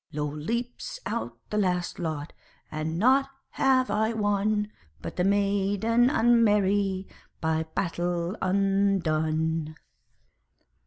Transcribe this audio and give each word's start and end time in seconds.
Lo! 0.11 0.25
leaps 0.27 0.99
out 1.05 1.37
the 1.51 1.59
last 1.59 1.99
lot 1.99 2.33
and 2.71 2.97
nought 2.97 3.29
have 3.51 3.91
I 3.91 4.13
won, 4.13 4.71
But 4.99 5.15
the 5.15 5.23
maiden 5.23 6.09
unmerry, 6.09 7.05
by 7.39 7.67
battle 7.75 8.35
undone. 8.41 9.75